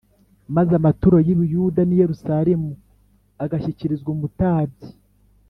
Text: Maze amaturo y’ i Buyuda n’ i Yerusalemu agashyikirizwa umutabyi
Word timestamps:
Maze 0.55 0.71
amaturo 0.79 1.17
y’ 1.27 1.29
i 1.33 1.35
Buyuda 1.39 1.81
n’ 1.85 1.91
i 1.93 1.97
Yerusalemu 2.03 2.69
agashyikirizwa 3.43 4.09
umutabyi 4.15 4.87